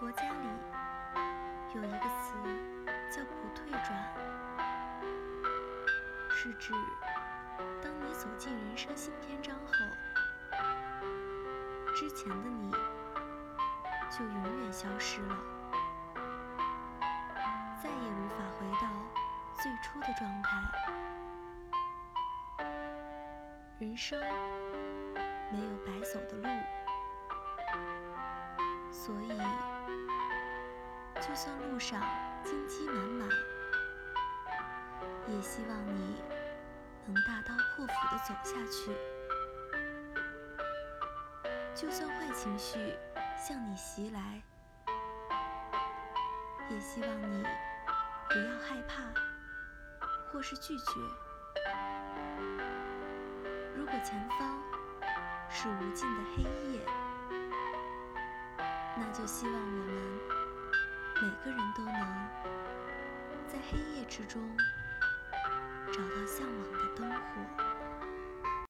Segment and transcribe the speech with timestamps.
[0.00, 0.48] 佛家里
[1.74, 2.32] 有一个词
[3.14, 3.92] 叫“不退转”，
[6.30, 6.72] 是指
[7.82, 9.72] 当你走进人生新篇章后，
[11.94, 12.72] 之前的你
[14.10, 15.36] 就永远消失了，
[17.82, 18.88] 再也无法回到
[19.60, 20.48] 最初的状态。
[23.78, 24.18] 人生
[25.52, 26.48] 没有白走的路。
[28.90, 29.40] 所以，
[31.20, 32.00] 就算路上
[32.42, 33.28] 荆棘满满，
[35.28, 36.16] 也希望你
[37.06, 38.96] 能大刀阔斧地走下去。
[41.74, 42.96] 就算坏情绪
[43.36, 44.42] 向你袭来，
[46.70, 47.42] 也希望你
[48.28, 49.02] 不要害怕
[50.32, 51.00] 或是拒绝。
[53.76, 54.58] 如果前方
[55.48, 56.42] 是无尽的黑
[56.72, 56.80] 夜，
[58.96, 60.09] 那就希望我们
[61.22, 62.28] 每个人都能
[63.46, 64.40] 在黑夜之中
[65.92, 67.19] 找到向往的灯